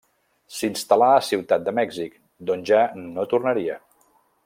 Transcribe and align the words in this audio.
S'instal·là 0.59 1.09
a 1.17 1.27
Ciutat 1.27 1.67
de 1.67 1.75
Mèxic, 1.81 2.17
d'on 2.49 2.67
ja 2.73 2.83
no 3.07 3.31
tornaria. 3.35 3.81